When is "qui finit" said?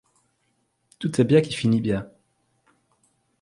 1.41-1.79